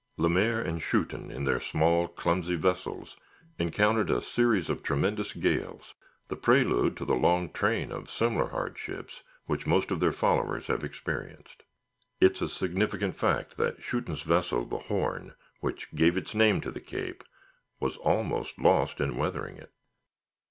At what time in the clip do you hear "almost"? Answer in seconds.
17.97-18.57